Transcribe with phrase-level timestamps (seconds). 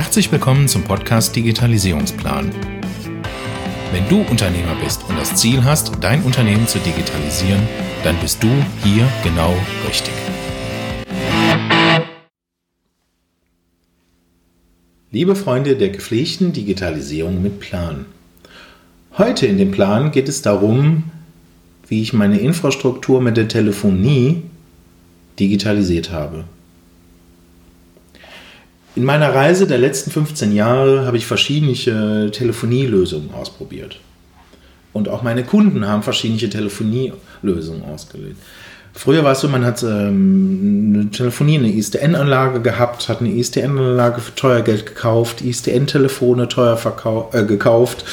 [0.00, 2.52] Herzlich willkommen zum Podcast Digitalisierungsplan.
[3.90, 7.60] Wenn du Unternehmer bist und das Ziel hast, dein Unternehmen zu digitalisieren,
[8.04, 8.46] dann bist du
[8.84, 9.56] hier genau
[9.88, 10.14] richtig.
[15.10, 18.06] Liebe Freunde der gepflegten Digitalisierung mit Plan.
[19.18, 21.10] Heute in dem Plan geht es darum,
[21.88, 24.44] wie ich meine Infrastruktur mit der Telefonie
[25.40, 26.44] digitalisiert habe.
[28.98, 34.00] In meiner Reise der letzten 15 Jahre habe ich verschiedene Telefonielösungen ausprobiert.
[34.92, 38.38] Und auch meine Kunden haben verschiedene Telefonielösungen ausgelegt.
[38.94, 44.20] Früher war es so, man hat ähm, eine Telefonie, eine ISDN-Anlage gehabt, hat eine ISDN-Anlage
[44.20, 46.76] für teuer Geld gekauft, ISDN-Telefone teuer
[47.34, 48.04] äh, gekauft,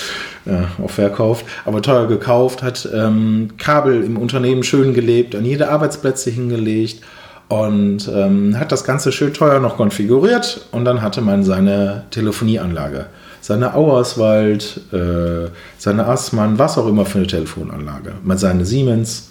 [0.46, 5.70] äh, auch verkauft, aber teuer gekauft, hat ähm, Kabel im Unternehmen schön gelebt, an jede
[5.70, 7.02] Arbeitsplätze hingelegt
[7.48, 13.06] und ähm, hat das Ganze schön teuer noch konfiguriert und dann hatte man seine Telefonieanlage.
[13.42, 18.14] Seine Auerswald, äh, seine Assmann, was auch immer für eine Telefonanlage.
[18.36, 19.30] Seine Siemens.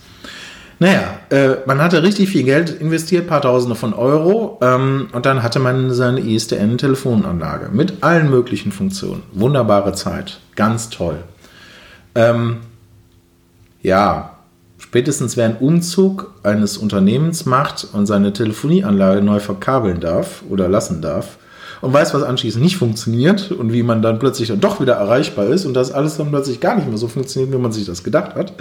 [0.78, 5.42] Naja, äh, man hatte richtig viel Geld investiert, paar Tausende von Euro, ähm, und dann
[5.42, 9.22] hatte man seine ISDN-Telefonanlage mit allen möglichen Funktionen.
[9.32, 11.18] Wunderbare Zeit, ganz toll.
[12.14, 12.58] Ähm,
[13.82, 14.33] ja,
[14.94, 21.02] Spätestens wer einen Umzug eines Unternehmens macht und seine Telefonieanlage neu verkabeln darf oder lassen
[21.02, 21.36] darf
[21.80, 25.46] und weiß, was anschließend nicht funktioniert und wie man dann plötzlich dann doch wieder erreichbar
[25.46, 28.04] ist und das alles dann plötzlich gar nicht mehr so funktioniert, wie man sich das
[28.04, 28.52] gedacht hat,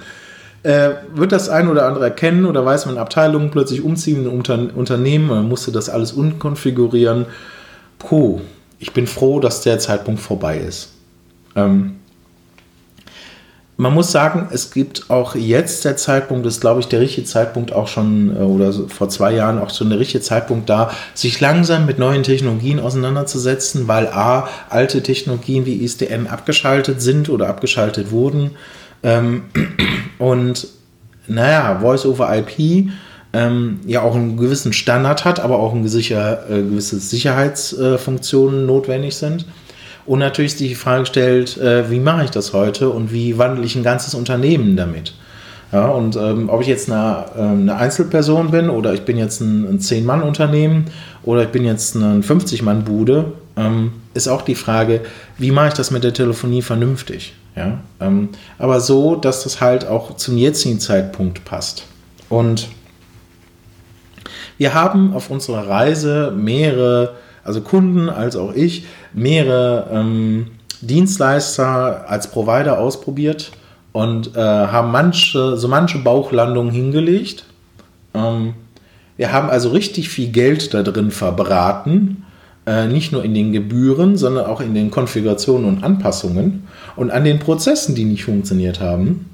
[0.64, 4.58] äh, wird das ein oder andere erkennen oder weiß man Abteilungen plötzlich umziehen in Unter
[4.74, 7.28] Unternehmen, man musste das alles unkonfigurieren.
[8.00, 8.42] Puh,
[8.80, 10.94] ich bin froh, dass der Zeitpunkt vorbei ist.
[11.56, 11.98] Ähm,
[13.76, 17.74] man muss sagen, es gibt auch jetzt der Zeitpunkt, ist glaube ich der richtige Zeitpunkt
[17.74, 21.86] auch schon, äh, oder vor zwei Jahren auch schon der richtige Zeitpunkt da, sich langsam
[21.86, 28.52] mit neuen Technologien auseinanderzusetzen, weil A, alte Technologien wie ISDN abgeschaltet sind oder abgeschaltet wurden.
[29.02, 29.44] Ähm,
[30.20, 30.68] und
[31.28, 32.90] naja, Voice over IP
[33.34, 39.16] ähm, ja auch einen gewissen Standard hat, aber auch ein gesicher, äh, gewisse Sicherheitsfunktionen notwendig
[39.16, 39.46] sind.
[40.06, 43.76] Und natürlich die Frage stellt, äh, wie mache ich das heute und wie wandle ich
[43.76, 45.14] ein ganzes Unternehmen damit?
[45.72, 49.42] Ja, und ähm, ob ich jetzt eine, äh, eine, Einzelperson bin oder ich bin jetzt
[49.42, 50.86] ein, ein 10-Mann-Unternehmen
[51.24, 55.02] oder ich bin jetzt eine 50-Mann-Bude, ähm, ist auch die Frage,
[55.38, 57.34] wie mache ich das mit der Telefonie vernünftig?
[57.56, 57.80] Ja?
[58.00, 61.86] Ähm, aber so, dass das halt auch zum jetzigen Zeitpunkt passt.
[62.30, 62.68] Und
[64.58, 70.48] wir haben auf unserer Reise mehrere also Kunden als auch ich, mehrere ähm,
[70.82, 73.52] Dienstleister als Provider ausprobiert
[73.92, 77.46] und äh, haben manche, so manche Bauchlandungen hingelegt.
[78.14, 78.56] Ähm,
[79.16, 82.26] wir haben also richtig viel Geld da drin verbraten,
[82.66, 87.24] äh, nicht nur in den Gebühren, sondern auch in den Konfigurationen und Anpassungen und an
[87.24, 89.30] den Prozessen, die nicht funktioniert haben.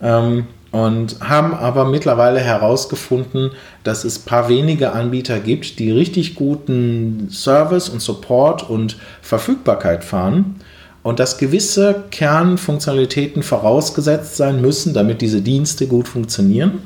[0.00, 3.52] Ähm, und haben aber mittlerweile herausgefunden,
[3.84, 10.04] dass es ein paar wenige Anbieter gibt, die richtig guten Service und Support und Verfügbarkeit
[10.04, 10.56] fahren
[11.02, 16.82] und dass gewisse Kernfunktionalitäten vorausgesetzt sein müssen, damit diese Dienste gut funktionieren.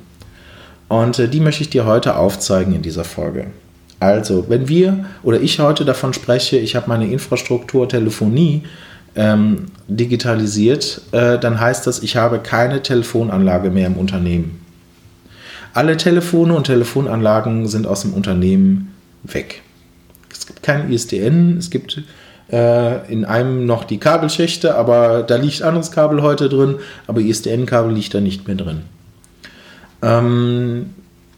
[0.89, 3.47] Und äh, die möchte ich dir heute aufzeigen in dieser Folge.
[3.99, 8.63] Also, wenn wir oder ich heute davon spreche, ich habe meine Infrastruktur Telefonie
[9.17, 14.61] ähm, digitalisiert, äh, dann heißt das, ich habe keine Telefonanlage mehr im Unternehmen.
[15.75, 19.63] Alle Telefone und Telefonanlagen sind aus dem Unternehmen weg.
[20.31, 22.03] Es gibt kein ISDN, es gibt
[22.51, 27.95] äh, in einem noch die Kabelschächte, aber da liegt anderes Kabel heute drin, aber ISDN-Kabel
[27.95, 28.83] liegt da nicht mehr drin.
[30.03, 30.91] Ähm,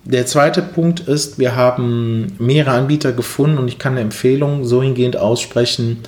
[0.04, 4.82] der zweite Punkt ist, wir haben mehrere Anbieter gefunden und ich kann eine Empfehlung so
[4.82, 6.00] hingehend aussprechen,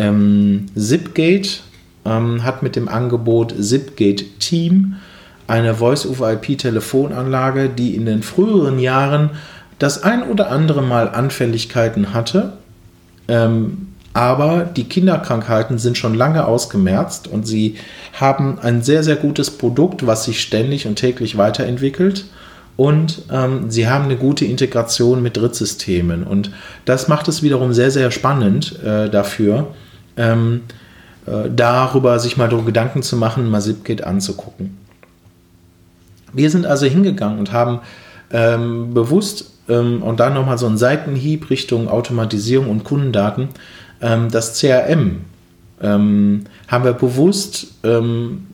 [0.00, 1.60] ähm, Zipgate
[2.06, 4.96] ähm, hat mit dem Angebot Zipgate Team
[5.46, 9.30] eine Voice-over-IP-Telefonanlage, die in den früheren Jahren
[9.78, 12.54] das ein oder andere Mal Anfälligkeiten hatte.
[13.28, 17.76] Ähm, aber die Kinderkrankheiten sind schon lange ausgemerzt und sie
[18.18, 22.24] haben ein sehr, sehr gutes Produkt, was sich ständig und täglich weiterentwickelt.
[22.76, 26.22] Und ähm, sie haben eine gute Integration mit Drittsystemen.
[26.22, 26.50] Und
[26.86, 29.68] das macht es wiederum sehr, sehr spannend äh, dafür,
[30.20, 30.62] ähm,
[31.26, 34.78] äh, darüber sich mal darüber Gedanken zu machen, mal Zipkit anzugucken.
[36.32, 37.80] Wir sind also hingegangen und haben
[38.32, 43.48] ähm, bewusst ähm, und dann nochmal so einen Seitenhieb Richtung Automatisierung und Kundendaten,
[44.00, 45.22] ähm, das CRM
[45.80, 48.46] ähm, haben wir bewusst ähm,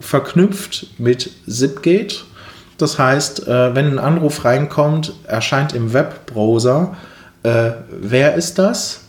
[0.00, 2.24] verknüpft mit Zipgate.
[2.78, 6.96] Das heißt, äh, wenn ein Anruf reinkommt, erscheint im Webbrowser,
[7.42, 9.02] äh, wer ist das?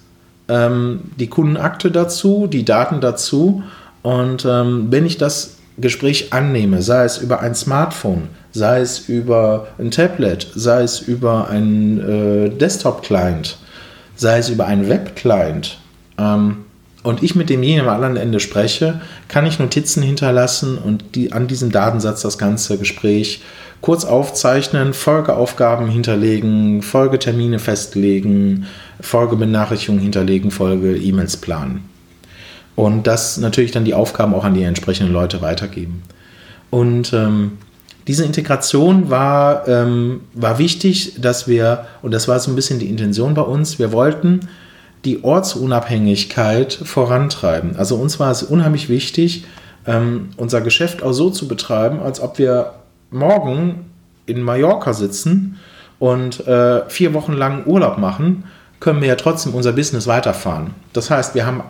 [0.47, 3.63] Ähm, die Kundenakte dazu, die Daten dazu.
[4.01, 9.67] Und ähm, wenn ich das Gespräch annehme, sei es über ein Smartphone, sei es über
[9.79, 13.57] ein Tablet, sei es über einen äh, Desktop-Client,
[14.15, 15.79] sei es über einen Web-Client,
[16.17, 16.57] ähm,
[17.03, 21.47] und ich mit demjenigen am anderen Ende spreche, kann ich Notizen hinterlassen und die, an
[21.47, 23.41] diesem Datensatz das ganze Gespräch
[23.83, 28.65] kurz aufzeichnen, Folgeaufgaben hinterlegen, Folgetermine festlegen,
[29.01, 31.83] Folgebenachrichtigungen hinterlegen, Folge-E-Mails planen.
[32.77, 36.01] Und das natürlich dann die Aufgaben auch an die entsprechenden Leute weitergeben.
[36.69, 37.57] Und ähm,
[38.07, 42.89] diese Integration war, ähm, war wichtig, dass wir, und das war so ein bisschen die
[42.89, 44.47] Intention bei uns, wir wollten
[45.03, 47.75] die Ortsunabhängigkeit vorantreiben.
[47.75, 49.43] Also uns war es unheimlich wichtig,
[49.85, 52.75] ähm, unser Geschäft auch so zu betreiben, als ob wir
[53.13, 53.91] morgen
[54.25, 55.59] in Mallorca sitzen
[55.99, 58.45] und äh, vier Wochen lang Urlaub machen,
[58.79, 60.71] können wir ja trotzdem unser Business weiterfahren.
[60.91, 61.63] Das heißt, wir haben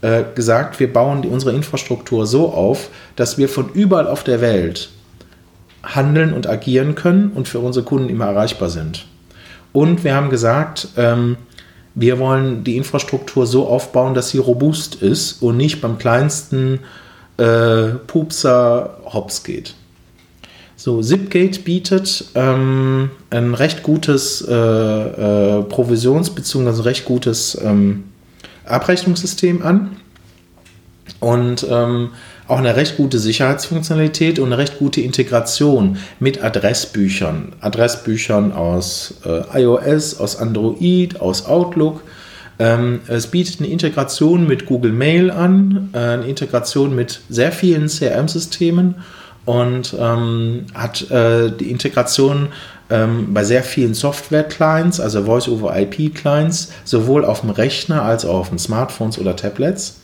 [0.00, 4.40] äh, gesagt, wir bauen die, unsere Infrastruktur so auf, dass wir von überall auf der
[4.40, 4.90] Welt
[5.82, 9.06] handeln und agieren können und für unsere Kunden immer erreichbar sind.
[9.72, 11.36] Und wir haben gesagt, ähm,
[11.94, 16.80] wir wollen die Infrastruktur so aufbauen, dass sie robust ist und nicht beim kleinsten
[17.36, 19.74] äh, Pupser hops geht.
[20.76, 26.82] So, Zipgate bietet ähm, ein recht gutes äh, äh, Provisions- bzw.
[26.82, 28.04] recht gutes ähm,
[28.64, 29.96] Abrechnungssystem an
[31.20, 32.10] und ähm,
[32.46, 37.54] auch eine recht gute Sicherheitsfunktionalität und eine recht gute Integration mit Adressbüchern.
[37.60, 42.02] Adressbüchern aus äh, iOS, aus Android, aus Outlook.
[42.58, 47.86] Ähm, es bietet eine Integration mit Google Mail an, äh, eine Integration mit sehr vielen
[47.86, 48.96] CRM-Systemen
[49.44, 52.48] und ähm, hat äh, die Integration
[52.90, 58.58] ähm, bei sehr vielen Software-Clients, also Voice-over-IP-Clients, sowohl auf dem Rechner als auch auf den
[58.58, 60.00] Smartphones oder Tablets.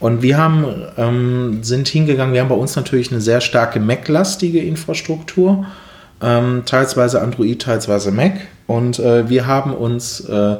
[0.00, 4.60] Und wir haben, ähm, sind hingegangen, wir haben bei uns natürlich eine sehr starke Mac-lastige
[4.60, 5.64] Infrastruktur,
[6.20, 8.32] ähm, teilsweise Android, teilsweise Mac.
[8.66, 10.56] Und äh, wir haben uns äh,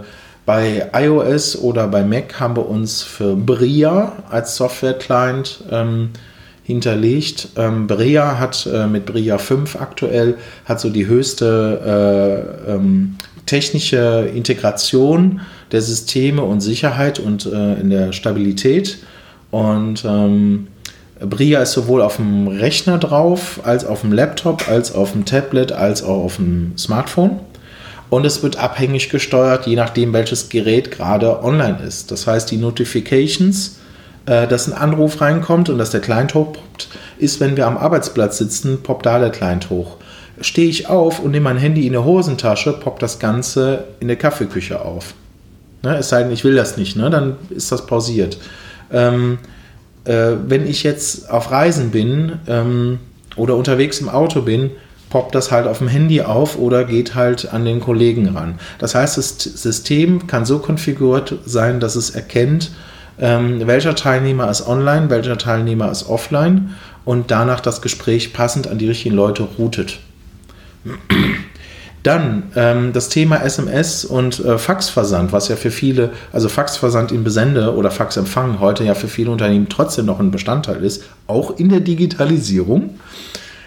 [0.46, 6.10] bei iOS oder bei Mac haben wir uns für Bria als Software-Client ähm,
[6.72, 7.48] hinterlegt.
[7.56, 13.16] Ähm, Bria hat äh, mit Bria 5 aktuell hat so die höchste äh, ähm,
[13.46, 15.40] technische Integration
[15.70, 18.98] der Systeme und Sicherheit und äh, in der Stabilität.
[19.50, 20.69] Und ähm,
[21.20, 25.72] Bria ist sowohl auf dem Rechner drauf, als auf dem Laptop, als auf dem Tablet,
[25.72, 27.40] als auch auf dem Smartphone.
[28.08, 32.10] Und es wird abhängig gesteuert, je nachdem, welches Gerät gerade online ist.
[32.10, 33.78] Das heißt, die Notifications,
[34.24, 36.88] dass ein Anruf reinkommt und dass der Client hochpoppt,
[37.19, 39.96] ist, wenn wir am Arbeitsplatz sitzen, poppt da der Client hoch.
[40.40, 44.16] Stehe ich auf und nehme mein Handy in der Hosentasche, poppt das Ganze in der
[44.16, 45.14] Kaffeeküche auf.
[45.82, 48.38] Ne, es sei denn, ich will das nicht, ne, dann ist das pausiert.
[48.92, 49.38] Ähm,
[50.04, 53.00] äh, wenn ich jetzt auf Reisen bin ähm,
[53.36, 54.70] oder unterwegs im Auto bin,
[55.10, 58.58] poppt das halt auf dem Handy auf oder geht halt an den Kollegen ran.
[58.78, 62.70] Das heißt, das System kann so konfiguriert sein, dass es erkennt,
[63.19, 66.75] ähm, welcher Teilnehmer ist online, welcher Teilnehmer ist offline
[67.05, 69.99] und danach das Gespräch passend an die richtigen Leute routet.
[72.03, 77.23] Dann ähm, das Thema SMS und äh, Faxversand, was ja für viele, also Faxversand in
[77.23, 81.69] Besende oder Faxempfang heute ja für viele Unternehmen trotzdem noch ein Bestandteil ist, auch in
[81.69, 82.98] der Digitalisierung.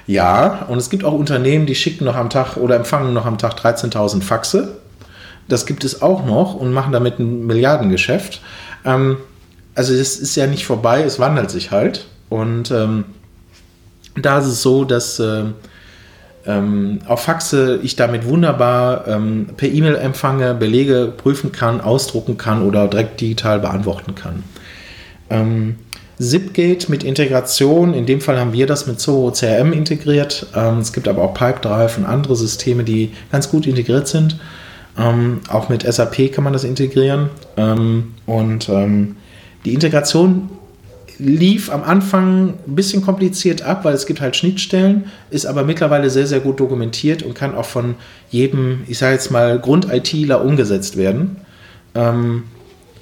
[0.06, 3.38] Ja, und es gibt auch Unternehmen, die schicken noch am Tag oder empfangen noch am
[3.38, 4.78] Tag 13.000 Faxe.
[5.48, 8.42] Das gibt es auch noch und machen damit ein Milliardengeschäft.
[8.84, 9.18] Ähm,
[9.76, 12.06] also es ist ja nicht vorbei, es wandelt sich halt.
[12.30, 13.06] Und ähm,
[14.20, 15.44] da ist es so, dass äh,
[16.48, 22.64] ähm, auf Faxe ich damit wunderbar ähm, per E-Mail empfange, Belege prüfen kann, ausdrucken kann
[22.64, 24.44] oder direkt digital beantworten kann.
[25.30, 25.76] Ähm,
[26.18, 30.48] Zipgate mit Integration, in dem Fall haben wir das mit Zoho CRM integriert.
[30.56, 34.40] Ähm, es gibt aber auch Pipedrive und andere Systeme, die ganz gut integriert sind.
[34.98, 37.30] Ähm, auch mit SAP kann man das integrieren.
[37.58, 38.70] Ähm, und
[39.66, 40.50] die Integration
[41.18, 46.10] lief am Anfang ein bisschen kompliziert ab, weil es gibt halt Schnittstellen, ist aber mittlerweile
[46.10, 47.96] sehr, sehr gut dokumentiert und kann auch von
[48.30, 51.38] jedem, ich sage jetzt mal, Grund-ITler umgesetzt werden.
[51.94, 52.44] Ähm,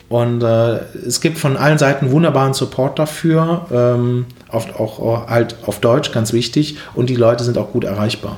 [0.09, 5.79] und äh, es gibt von allen Seiten wunderbaren Support dafür, ähm, oft auch halt auf
[5.79, 8.37] Deutsch, ganz wichtig, und die Leute sind auch gut erreichbar.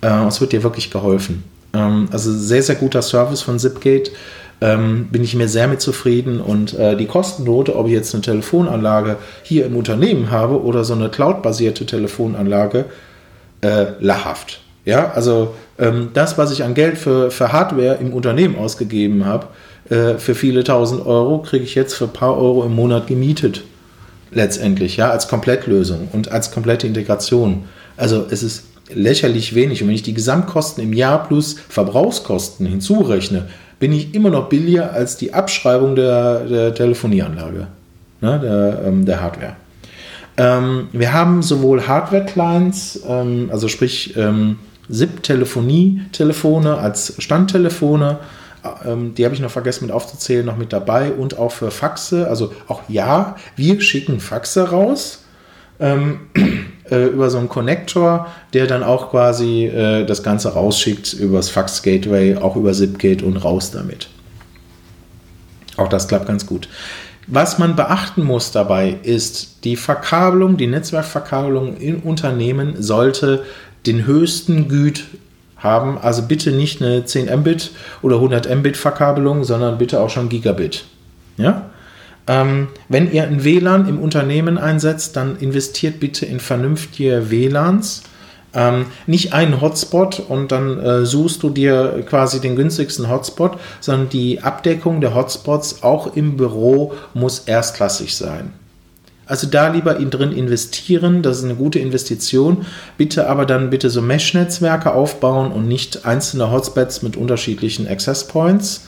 [0.00, 1.42] Äh, es wird dir wirklich geholfen.
[1.72, 4.12] Ähm, also sehr, sehr guter Service von Zipgate
[4.60, 6.40] ähm, bin ich mir sehr mit zufrieden.
[6.40, 10.94] Und äh, die Kostennote, ob ich jetzt eine Telefonanlage hier im Unternehmen habe oder so
[10.94, 12.86] eine cloud-basierte Telefonanlage,
[13.60, 14.60] äh, lachhaft.
[14.84, 19.48] Ja, also ähm, das, was ich an Geld für, für Hardware im Unternehmen ausgegeben habe,
[19.90, 23.64] äh, für viele tausend Euro kriege ich jetzt für ein paar Euro im Monat gemietet.
[24.30, 27.64] Letztendlich, ja, als Komplettlösung und als komplette Integration.
[27.96, 29.82] Also es ist lächerlich wenig.
[29.82, 33.48] Und wenn ich die Gesamtkosten im Jahr plus Verbrauchskosten hinzurechne,
[33.78, 37.68] bin ich immer noch billiger als die Abschreibung der, der Telefonieanlage,
[38.20, 39.56] ne, der, ähm, der Hardware.
[40.36, 44.58] Ähm, wir haben sowohl Hardware-Clients, ähm, also sprich ähm,
[44.88, 48.18] SIP-Telefonie-Telefone als Standtelefone,
[48.84, 52.28] ähm, die habe ich noch vergessen mit aufzuzählen, noch mit dabei und auch für Faxe.
[52.28, 55.24] Also auch ja, wir schicken Faxe raus
[55.80, 56.20] ähm,
[56.90, 61.82] äh, über so einen Connector, der dann auch quasi äh, das Ganze rausschickt übers Fax
[61.82, 64.08] Gateway, auch über Zipgate und raus damit.
[65.76, 66.68] Auch das klappt ganz gut.
[67.26, 73.44] Was man beachten muss dabei ist, die Verkabelung, die Netzwerkverkabelung in Unternehmen sollte
[73.86, 75.04] den höchsten Güt
[75.58, 75.98] haben.
[75.98, 80.84] Also bitte nicht eine 10 Mbit oder 100 Mbit Verkabelung, sondern bitte auch schon Gigabit.
[81.36, 81.70] Ja?
[82.28, 88.02] Ähm, wenn ihr ein WLAN im Unternehmen einsetzt, dann investiert bitte in vernünftige WLANs.
[88.54, 94.08] Ähm, nicht einen Hotspot und dann äh, suchst du dir quasi den günstigsten Hotspot, sondern
[94.08, 98.52] die Abdeckung der Hotspots auch im Büro muss erstklassig sein.
[99.26, 102.64] Also da lieber in drin investieren, das ist eine gute Investition.
[102.96, 108.86] Bitte aber dann bitte so Mesh-Netzwerke aufbauen und nicht einzelne Hotspots mit unterschiedlichen Access Points.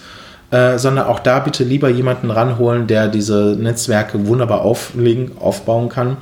[0.51, 6.17] Äh, sondern auch da bitte lieber jemanden ranholen, der diese Netzwerke wunderbar auflegen, aufbauen kann.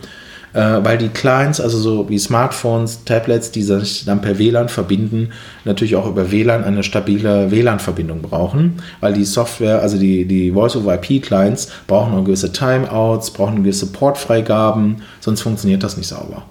[0.52, 5.30] Äh, weil die Clients, also so wie Smartphones, Tablets, die sich dann per WLAN verbinden,
[5.64, 11.70] natürlich auch über WLAN eine stabile WLAN-Verbindung brauchen, weil die Software, also die, die Voice-over-IP-Clients
[11.86, 16.44] brauchen noch gewisse Timeouts, brauchen gewisse Portfreigaben, sonst funktioniert das nicht sauber.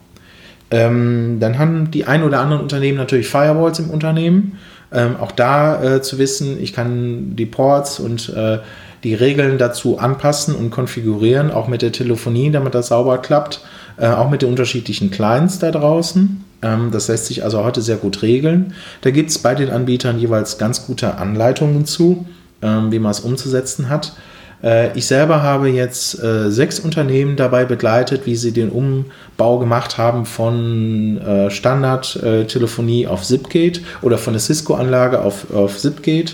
[0.69, 4.57] Ähm, dann haben die ein oder anderen Unternehmen natürlich Firewalls im Unternehmen.
[4.91, 8.59] Ähm, auch da äh, zu wissen, ich kann die Ports und äh,
[9.03, 13.61] die Regeln dazu anpassen und konfigurieren, auch mit der Telefonie, damit das sauber klappt,
[13.97, 16.43] äh, auch mit den unterschiedlichen Clients da draußen.
[16.61, 18.73] Ähm, das lässt sich also heute sehr gut regeln.
[19.01, 22.25] Da gibt es bei den Anbietern jeweils ganz gute Anleitungen zu,
[22.61, 24.13] ähm, wie man es umzusetzen hat.
[24.63, 29.97] Äh, ich selber habe jetzt äh, sechs Unternehmen dabei begleitet, wie sie den Umbau gemacht
[29.97, 36.33] haben von äh, Standardtelefonie auf Zipgate oder von der Cisco-Anlage auf, auf Zipgate.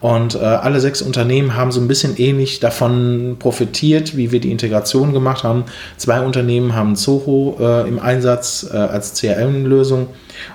[0.00, 4.50] Und äh, alle sechs Unternehmen haben so ein bisschen ähnlich davon profitiert, wie wir die
[4.50, 5.64] Integration gemacht haben.
[5.96, 10.08] Zwei Unternehmen haben Zoho äh, im Einsatz äh, als CRM-Lösung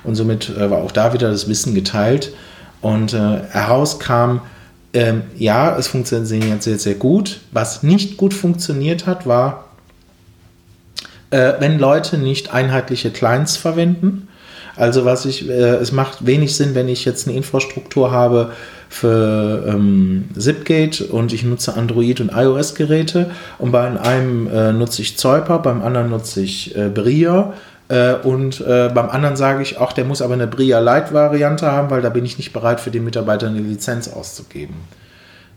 [0.03, 2.31] und somit war auch da wieder das Wissen geteilt.
[2.81, 4.41] Und herauskam,
[4.93, 7.41] ähm, ja, es funktioniert sehr, sehr gut.
[7.51, 9.65] Was nicht gut funktioniert hat, war,
[11.29, 14.27] äh, wenn Leute nicht einheitliche Clients verwenden.
[14.75, 18.53] Also was ich, äh, es macht wenig Sinn, wenn ich jetzt eine Infrastruktur habe
[18.88, 23.29] für ähm, Zipgate und ich nutze Android und iOS-Geräte
[23.60, 27.53] und bei einem äh, nutze ich Zeuper, beim anderen nutze ich äh, Bria
[27.89, 31.89] äh, und äh, beim anderen sage ich, auch der muss aber eine Bria Lite-Variante haben,
[31.89, 34.75] weil da bin ich nicht bereit, für den Mitarbeiter eine Lizenz auszugeben.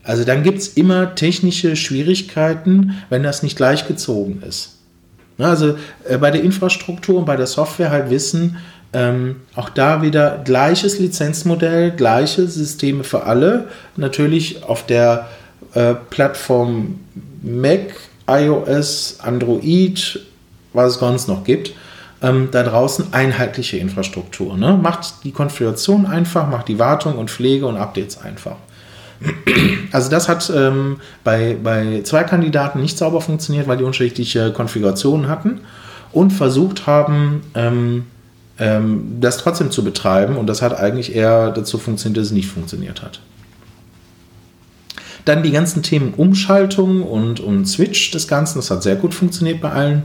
[0.03, 4.79] Also dann gibt es immer technische Schwierigkeiten, wenn das nicht gleichgezogen ist.
[5.39, 5.77] Also
[6.09, 8.57] äh, bei der Infrastruktur und bei der Software halt wissen,
[8.95, 13.69] ähm, auch da wieder gleiches Lizenzmodell, gleiche Systeme für alle.
[13.97, 15.29] Natürlich auf der
[15.75, 16.99] äh, Plattform
[17.43, 17.95] Mac,
[18.27, 20.21] iOS, Android,
[20.73, 21.75] was es sonst noch gibt
[22.23, 24.57] ähm, da draußen einheitliche Infrastruktur.
[24.57, 24.79] Ne?
[24.81, 28.57] Macht die Konfiguration einfach, macht die Wartung und Pflege und Updates einfach.
[29.93, 35.29] Also das hat ähm, bei, bei zwei Kandidaten nicht sauber funktioniert, weil die unterschiedliche Konfigurationen
[35.29, 35.61] hatten
[36.13, 38.07] und versucht haben, ähm,
[38.59, 40.37] ähm, das trotzdem zu betreiben.
[40.37, 43.21] Und das hat eigentlich eher dazu funktioniert, dass es nicht funktioniert hat.
[45.27, 49.61] Dann die ganzen Themen Umschaltung und, und Switch des Ganzen, das hat sehr gut funktioniert
[49.61, 50.05] bei allen.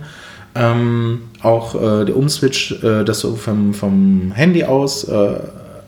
[0.58, 5.36] Ähm, auch äh, der Umswitch, äh, dass du vom, vom Handy aus äh,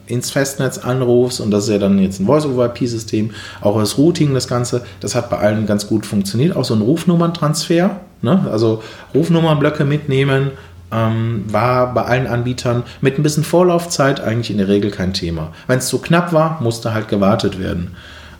[0.06, 4.48] ins Festnetz anrufst und das ist ja dann jetzt ein Voice-over-IP-System, auch das Routing, das
[4.48, 6.56] Ganze, das hat bei allen ganz gut funktioniert.
[6.56, 8.48] Auch so ein Rufnummerntransfer, ne?
[8.52, 8.84] also
[9.14, 10.52] Rufnummernblöcke mitnehmen,
[10.92, 15.54] ähm, war bei allen Anbietern mit ein bisschen Vorlaufzeit eigentlich in der Regel kein Thema.
[15.68, 17.96] Wenn es zu knapp war, musste halt gewartet werden.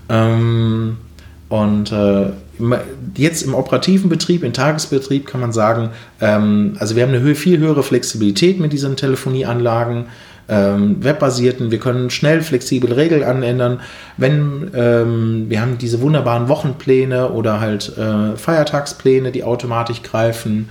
[0.10, 0.98] Ähm,
[1.50, 2.32] und äh,
[3.16, 5.90] jetzt im operativen Betrieb, im Tagesbetrieb kann man sagen,
[6.22, 10.06] ähm, also wir haben eine viel höhere Flexibilität mit diesen Telefonieanlagen,
[10.50, 11.72] ähm, webbasierten.
[11.72, 13.82] Wir können schnell flexibel Regeln anändern.
[14.18, 20.70] Wenn ähm, wir haben diese wunderbaren Wochenpläne oder halt äh, Feiertagspläne, die automatisch greifen.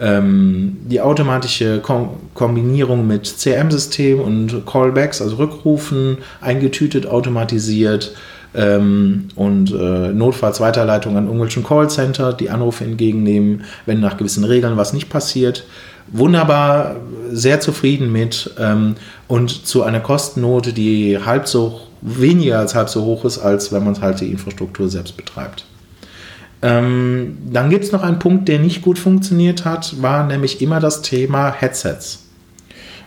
[0.00, 8.14] Ähm, die automatische Kom Kombinierung mit CRM-System und Callbacks, also Rückrufen, eingetütet, automatisiert
[8.54, 14.76] ähm, und äh, notfalls Weiterleitung an irgendwelchen Callcenter, die Anrufe entgegennehmen, wenn nach gewissen Regeln
[14.76, 15.64] was nicht passiert.
[16.10, 16.96] Wunderbar,
[17.30, 18.94] sehr zufrieden mit ähm,
[19.26, 23.84] und zu einer Kostennote, die halb so weniger als halb so hoch ist, als wenn
[23.84, 25.64] man halt die Infrastruktur selbst betreibt.
[26.60, 30.80] Ähm, dann gibt es noch einen Punkt, der nicht gut funktioniert hat, war nämlich immer
[30.80, 32.24] das Thema Headsets.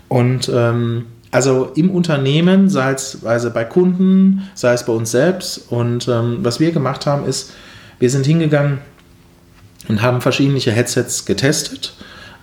[0.08, 5.72] Und ähm, also im Unternehmen, sei es also bei Kunden, sei es bei uns selbst.
[5.72, 7.51] Und ähm, was wir gemacht haben, ist,
[8.00, 8.79] wir sind hingegangen
[9.88, 11.93] und haben verschiedene Headsets getestet.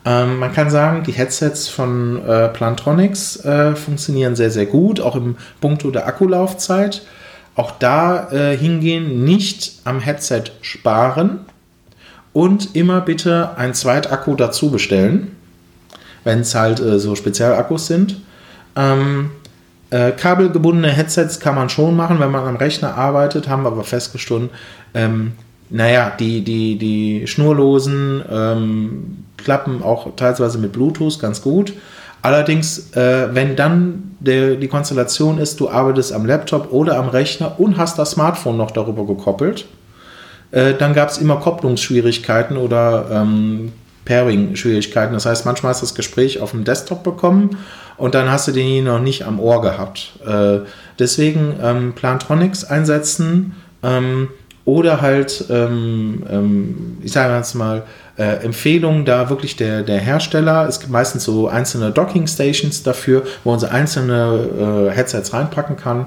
[0.04, 5.16] Ähm, man kann sagen, die Headsets von äh, Plantronics äh, funktionieren sehr, sehr gut, auch
[5.16, 7.02] im Punkto der Akkulaufzeit.
[7.58, 11.40] Auch da äh, hingehen, nicht am Headset sparen
[12.32, 15.34] und immer bitte ein Zweitakku dazu bestellen,
[16.22, 18.20] wenn es halt äh, so Spezialakkus sind.
[18.76, 19.32] Ähm,
[19.90, 23.82] äh, kabelgebundene Headsets kann man schon machen, wenn man am Rechner arbeitet, haben wir aber
[23.82, 24.50] festgestellt,
[24.94, 25.32] ähm,
[25.68, 31.72] naja, die, die, die schnurlosen ähm, klappen auch teilweise mit Bluetooth ganz gut.
[32.22, 37.60] Allerdings, äh, wenn dann der, die Konstellation ist, du arbeitest am Laptop oder am Rechner
[37.60, 39.66] und hast das Smartphone noch darüber gekoppelt,
[40.50, 43.72] äh, dann gab es immer Kopplungsschwierigkeiten oder ähm,
[44.04, 45.12] Pairing-Schwierigkeiten.
[45.12, 47.58] Das heißt, manchmal hast du das Gespräch auf dem Desktop bekommen
[47.96, 50.12] und dann hast du den noch nicht am Ohr gehabt.
[50.26, 50.60] Äh,
[50.98, 54.28] deswegen ähm, Plantronics einsetzen ähm,
[54.64, 57.84] oder halt, ähm, ähm ich sage jetzt mal,
[58.18, 60.66] äh, Empfehlung da wirklich der, der Hersteller.
[60.68, 65.76] Es gibt meistens so einzelne Docking Stations dafür, wo man so einzelne äh, Headsets reinpacken
[65.76, 66.06] kann.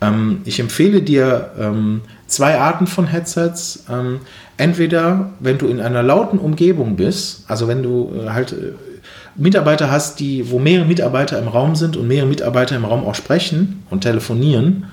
[0.00, 3.84] Ähm, ich empfehle dir ähm, zwei Arten von Headsets.
[3.90, 4.20] Ähm,
[4.56, 8.72] entweder, wenn du in einer lauten Umgebung bist, also wenn du äh, halt äh,
[9.34, 13.14] Mitarbeiter hast, die, wo mehrere Mitarbeiter im Raum sind und mehrere Mitarbeiter im Raum auch
[13.14, 14.86] sprechen und telefonieren,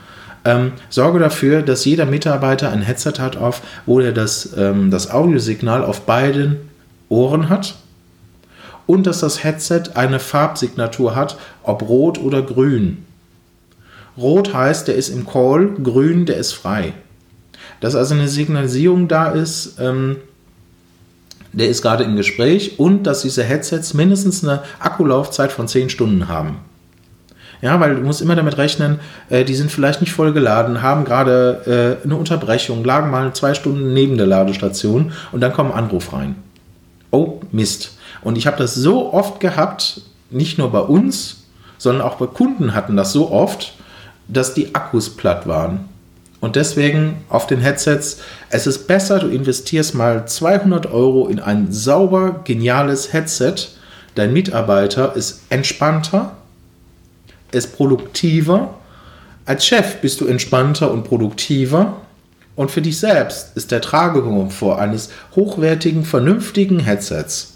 [0.45, 5.09] ähm, sorge dafür, dass jeder Mitarbeiter ein Headset hat auf, wo er das, ähm, das
[5.09, 6.57] Audiosignal auf beiden
[7.09, 7.75] Ohren hat
[8.85, 13.05] und dass das Headset eine Farbsignatur hat, ob rot oder grün.
[14.17, 16.93] Rot heißt, der ist im Call, grün, der ist frei.
[17.79, 20.17] Dass also eine Signalisierung da ist, ähm,
[21.51, 26.27] der ist gerade im Gespräch und dass diese Headsets mindestens eine Akkulaufzeit von 10 Stunden
[26.27, 26.57] haben.
[27.63, 28.99] Ja, weil du musst immer damit rechnen,
[29.29, 33.53] äh, die sind vielleicht nicht voll geladen, haben gerade äh, eine Unterbrechung, lagen mal zwei
[33.53, 36.35] Stunden neben der Ladestation und dann kommt ein Anruf rein.
[37.09, 37.97] Oh, Mist.
[38.21, 41.45] Und ich habe das so oft gehabt, nicht nur bei uns,
[41.77, 43.71] sondern auch bei Kunden hatten das so oft,
[44.27, 45.85] dass die Akkus platt waren.
[46.41, 51.71] Und deswegen auf den Headsets, es ist besser, du investierst mal 200 Euro in ein
[51.71, 53.55] sauber, geniales Headset.
[54.15, 56.33] Dein Mitarbeiter ist entspannter,
[57.53, 58.75] ist produktiver.
[59.45, 62.01] Als Chef bist du entspannter und produktiver.
[62.55, 67.53] Und für dich selbst ist der Tragekomfort eines hochwertigen, vernünftigen Headsets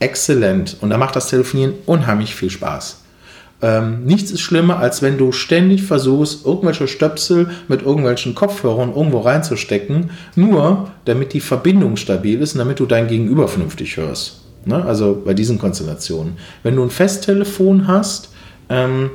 [0.00, 0.76] exzellent.
[0.80, 3.02] Und da macht das Telefonieren unheimlich viel Spaß.
[3.62, 9.20] Ähm, nichts ist schlimmer, als wenn du ständig versuchst, irgendwelche Stöpsel mit irgendwelchen Kopfhörern irgendwo
[9.20, 14.42] reinzustecken, nur damit die Verbindung stabil ist und damit du dein Gegenüber vernünftig hörst.
[14.66, 14.84] Ne?
[14.84, 16.36] Also bei diesen Konstellationen.
[16.62, 18.28] Wenn du ein Festtelefon hast,
[18.68, 19.10] ähm,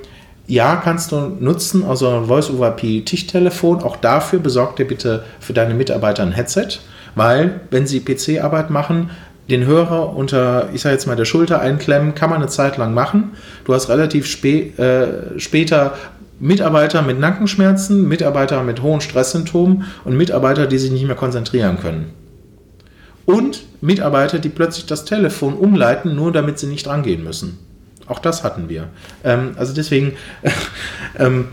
[0.48, 3.84] ja, kannst du nutzen, also ein Voice-over-IP-Tischtelefon.
[3.84, 6.80] Auch dafür besorg dir bitte für deine Mitarbeiter ein Headset,
[7.16, 9.12] weil, wenn sie PC-Arbeit machen,
[9.50, 12.94] den Hörer unter, ich sage jetzt mal, der Schulter einklemmen, kann man eine Zeit lang
[12.94, 13.32] machen.
[13.66, 15.94] Du hast relativ spä äh, später
[16.40, 22.14] Mitarbeiter mit Nackenschmerzen, Mitarbeiter mit hohen Stresssymptomen und Mitarbeiter, die sich nicht mehr konzentrieren können.
[23.26, 27.60] Und Mitarbeiter, die plötzlich das Telefon umleiten, nur damit sie nicht rangehen müssen.
[28.12, 28.90] Auch das hatten wir.
[29.24, 30.14] Ähm, also deswegen
[31.18, 31.48] ähm,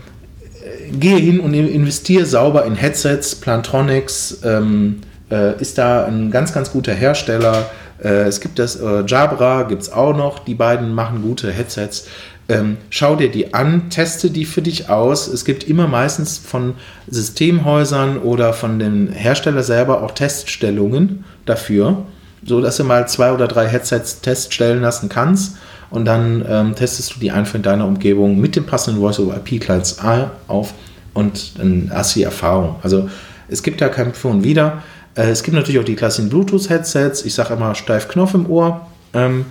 [0.91, 3.35] gehe hin und investiere sauber in Headsets.
[3.35, 4.99] Plantronics ähm,
[5.31, 7.69] äh, ist da ein ganz, ganz guter Hersteller.
[8.03, 10.39] Äh, es gibt das äh, Jabra, gibt es auch noch.
[10.39, 12.07] Die beiden machen gute Headsets.
[12.49, 15.29] Ähm, schau dir die an, teste die für dich aus.
[15.29, 16.73] Es gibt immer meistens von
[17.07, 22.03] Systemhäusern oder von dem Hersteller selber auch Teststellungen dafür,
[22.43, 25.55] so dass du mal zwei oder drei Headsets teststellen lassen kannst
[25.91, 29.99] und dann ähm, testest du die einfach in deiner Umgebung mit dem passenden Voice-over-IP-Clients
[30.47, 30.73] auf
[31.13, 32.75] und dann hast du die Erfahrung.
[32.83, 33.09] Also
[33.47, 34.83] es gibt da kein Für und Wider.
[35.15, 37.25] Äh, es gibt natürlich auch die klassischen Bluetooth-Headsets.
[37.25, 38.87] Ich sage immer steif Knopf im Ohr.
[39.13, 39.45] Ähm,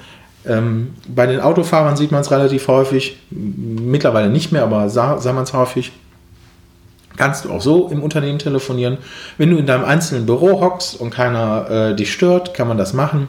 [0.46, 3.18] ähm, bei den Autofahrern sieht man es relativ häufig.
[3.31, 5.92] Mittlerweile nicht mehr, aber sah, sah man es häufig.
[7.16, 8.98] Kannst du auch so im Unternehmen telefonieren.
[9.38, 12.92] Wenn du in deinem einzelnen Büro hockst und keiner äh, dich stört, kann man das
[12.92, 13.27] machen.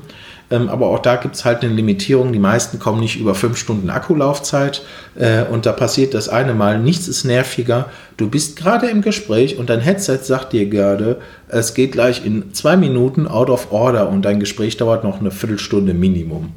[0.51, 2.33] Ähm, aber auch da gibt es halt eine Limitierung.
[2.33, 4.81] Die meisten kommen nicht über fünf Stunden Akkulaufzeit.
[5.15, 6.79] Äh, und da passiert das eine Mal.
[6.79, 7.89] Nichts ist nerviger.
[8.17, 12.53] Du bist gerade im Gespräch und dein Headset sagt dir gerade, es geht gleich in
[12.53, 16.51] zwei Minuten out of order und dein Gespräch dauert noch eine Viertelstunde Minimum.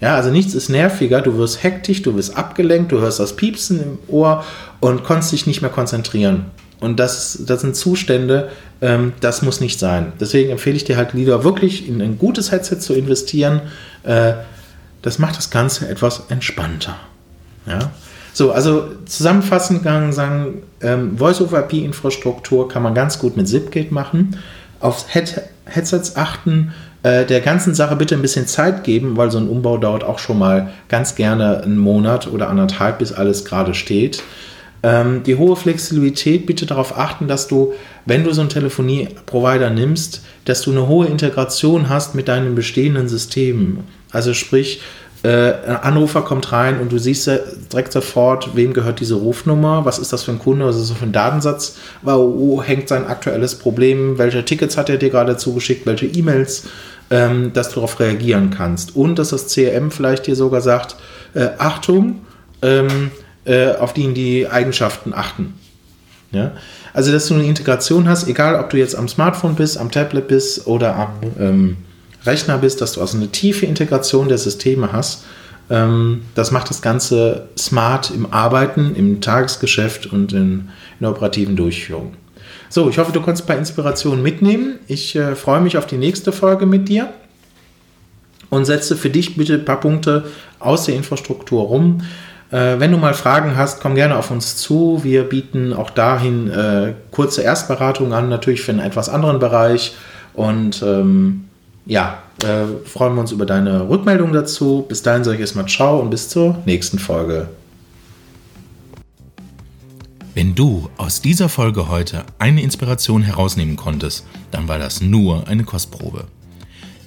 [0.00, 3.82] Ja, also nichts ist nerviger, du wirst hektisch, du wirst abgelenkt, du hörst das Piepsen
[3.82, 4.44] im Ohr
[4.78, 6.46] und kannst dich nicht mehr konzentrieren.
[6.80, 10.12] Und das, das sind Zustände, ähm, das muss nicht sein.
[10.20, 13.62] Deswegen empfehle ich dir halt lieber wirklich in ein gutes Headset zu investieren.
[14.04, 14.34] Äh,
[15.02, 16.96] das macht das Ganze etwas entspannter.
[17.66, 17.90] Ja?
[18.32, 24.38] So, also zusammenfassend kann man sagen, ähm, Voice-over-IP-Infrastruktur kann man ganz gut mit Zipgate machen.
[24.80, 29.38] Auf Head Headsets achten, äh, der ganzen Sache bitte ein bisschen Zeit geben, weil so
[29.38, 33.74] ein Umbau dauert auch schon mal ganz gerne einen Monat oder anderthalb, bis alles gerade
[33.74, 34.22] steht.
[34.82, 37.72] Ähm, die hohe Flexibilität, bitte darauf achten, dass du,
[38.06, 43.08] wenn du so einen Telefonieprovider nimmst, dass du eine hohe Integration hast mit deinen bestehenden
[43.08, 43.84] Systemen.
[44.12, 44.80] Also sprich,
[45.24, 47.28] äh, ein Anrufer kommt rein und du siehst
[47.72, 50.98] direkt sofort, wem gehört diese Rufnummer, was ist das für ein Kunde, was ist das
[50.98, 55.86] für ein Datensatz, wo hängt sein aktuelles Problem, welche Tickets hat er dir gerade zugeschickt,
[55.86, 56.64] welche E-Mails,
[57.10, 58.94] ähm, dass du darauf reagieren kannst.
[58.94, 60.94] Und dass das CRM vielleicht dir sogar sagt,
[61.34, 62.20] äh, Achtung,
[62.62, 63.10] ähm,
[63.48, 65.54] äh, auf die die Eigenschaften achten.
[66.30, 66.52] Ja?
[66.92, 70.28] Also, dass du eine Integration hast, egal ob du jetzt am Smartphone bist, am Tablet
[70.28, 71.08] bist oder am
[71.38, 71.76] ähm,
[72.24, 75.24] Rechner bist, dass du also eine tiefe Integration der Systeme hast.
[75.70, 80.68] Ähm, das macht das Ganze smart im Arbeiten, im Tagesgeschäft und in, in
[81.00, 82.14] der operativen Durchführung.
[82.68, 84.78] So, ich hoffe, du konntest ein paar Inspirationen mitnehmen.
[84.88, 87.08] Ich äh, freue mich auf die nächste Folge mit dir
[88.50, 90.24] und setze für dich bitte ein paar Punkte
[90.58, 92.02] aus der Infrastruktur rum.
[92.50, 95.00] Äh, wenn du mal Fragen hast, komm gerne auf uns zu.
[95.02, 99.94] Wir bieten auch dahin äh, kurze Erstberatungen an, natürlich für einen etwas anderen Bereich.
[100.34, 101.44] Und ähm,
[101.84, 104.86] ja, äh, freuen wir uns über deine Rückmeldung dazu.
[104.88, 107.48] Bis dahin sage ich erstmal Ciao und bis zur nächsten Folge.
[110.34, 115.64] Wenn du aus dieser Folge heute eine Inspiration herausnehmen konntest, dann war das nur eine
[115.64, 116.26] Kostprobe.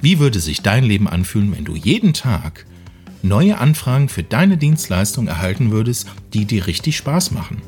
[0.02, 2.66] Wie würde sich dein Leben anfühlen, wenn du jeden Tag
[3.24, 7.62] neue Anfragen für deine Dienstleistung erhalten würdest, die dir richtig Spaß machen?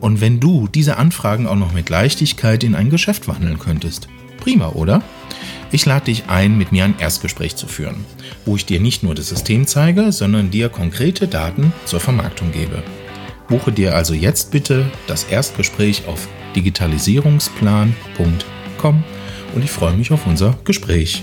[0.00, 4.08] Und wenn du diese Anfragen auch noch mit Leichtigkeit in ein Geschäft wandeln könntest?
[4.38, 5.02] Prima, oder?
[5.72, 8.04] Ich lade dich ein, mit mir ein Erstgespräch zu führen,
[8.44, 12.82] wo ich dir nicht nur das System zeige, sondern dir konkrete Daten zur Vermarktung gebe.
[13.48, 19.04] Buche dir also jetzt bitte das Erstgespräch auf digitalisierungsplan.com
[19.54, 21.22] und ich freue mich auf unser Gespräch.